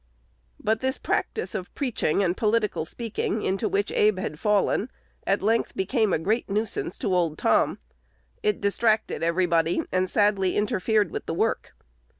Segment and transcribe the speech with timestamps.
[0.59, 4.89] But this practice of "preaching" and political speaking, into which Abe had fallen,
[5.27, 7.77] at length became a great nuisance to old, Tom.
[8.41, 11.75] It distracted everybody, and sadly interfered with the work.